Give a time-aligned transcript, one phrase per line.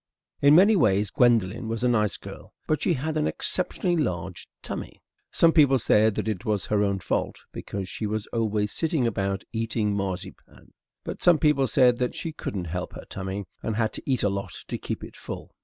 [0.41, 4.99] In many ways Gwendolen was a nice girl, but she had an exceptionally large tummy.
[5.29, 9.43] Some people said that it was her own fault, because she was always sitting about
[9.53, 10.73] eating marzipan.
[11.03, 14.29] But some people said that she couldn't help her tummy, and had to eat a
[14.29, 15.53] lot to keep it full.